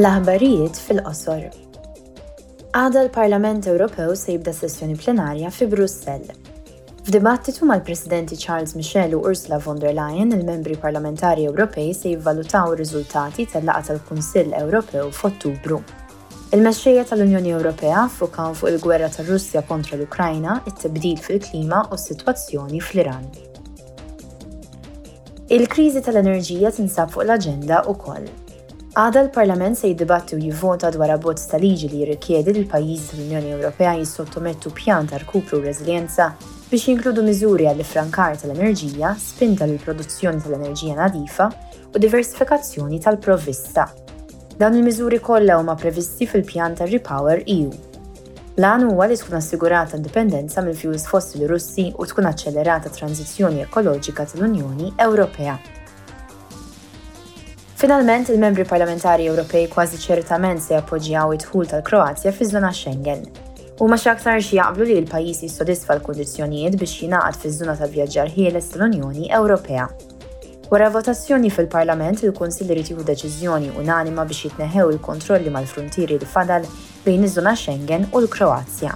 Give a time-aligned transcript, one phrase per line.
[0.00, 1.50] L-aħbarijiet fil-qosor.
[2.72, 6.30] Għada l-Parlament Ewropew se jibda sessjoni plenarja fi Brussell.
[7.04, 13.44] F'dibattitu mal-Presidenti Charles Michel u Ursula von der Leyen, il-membri parlamentari Ewropej se jivvalutaw riżultati
[13.52, 15.82] tal-laqa tal-Kunsill Ewropew f'Ottubru.
[16.56, 23.28] Il-mexxejja tal-Unjoni Ewropea fukaw fuq il-gwerra tal russja kontra l-Ukrajna, it-tibdil fil-klima u s-sitwazzjoni fl-Iran.
[25.52, 28.32] Il-kriżi tal-enerġija tinsab fuq l-aġenda koll.
[28.92, 33.94] Għada l-Parlament se jiddibattu jivvota dwar abbozz ta' liġi li jirrikjedi l pajjiż l-Unjoni Ewropea
[33.96, 36.26] jissottomettu pjan ta' rkupru reżiljenza
[36.68, 41.48] biex jinkludu miżuri għall frankar tal-enerġija, spinta l produzzjoni tal-enerġija nadifa
[41.94, 43.86] u diversifikazzjoni tal-provvista.
[44.60, 47.72] Dan il-miżuri kollha huma previsti fil-pjan ta' Repower EU.
[48.60, 54.92] L-għan huwa li tkun assigurata indipendenza mill-fjuż fossili Russi u tkun accelerata tranzizzjoni ekoloġika tal-Unjoni
[55.00, 55.56] Ewropea.
[57.82, 63.24] Finalment, il-membri parlamentari Ewropej kważi ċertament se jappoġġjaw id-dħul tal-Kroazja fi żona Schengen.
[63.82, 68.68] U ma xaktar xi jaqblu li l-pajjiż jissodisfa l-kundizzjonijiet biex jingħaqad fiż żona tal-vjaġġar ħieles
[68.76, 69.88] tal-Unjoni Ewropea.
[70.70, 76.70] Wara votazzjoni fil-Parlament, il-Kunsill irid jieħu deċiżjoni unanima biex jitneħew il-kontrolli mal-frontieri li fadal
[77.08, 78.94] bejn iż-żona Schengen u l-Kroazja.